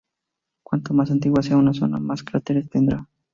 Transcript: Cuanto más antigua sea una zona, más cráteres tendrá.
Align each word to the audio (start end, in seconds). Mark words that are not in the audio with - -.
Cuanto 0.63 0.95
más 0.95 1.11
antigua 1.11 1.43
sea 1.43 1.57
una 1.57 1.73
zona, 1.75 1.99
más 1.99 2.23
cráteres 2.23 2.67
tendrá. 2.71 3.07